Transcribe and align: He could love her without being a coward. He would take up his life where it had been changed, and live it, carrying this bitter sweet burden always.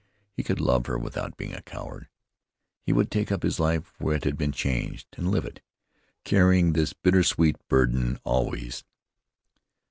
He 0.35 0.41
could 0.41 0.59
love 0.59 0.87
her 0.87 0.97
without 0.97 1.37
being 1.37 1.53
a 1.53 1.61
coward. 1.61 2.09
He 2.81 2.91
would 2.91 3.11
take 3.11 3.31
up 3.31 3.43
his 3.43 3.59
life 3.59 3.93
where 3.99 4.15
it 4.15 4.23
had 4.23 4.35
been 4.35 4.51
changed, 4.51 5.05
and 5.15 5.29
live 5.29 5.45
it, 5.45 5.61
carrying 6.23 6.73
this 6.73 6.91
bitter 6.91 7.21
sweet 7.21 7.57
burden 7.67 8.17
always. 8.23 8.83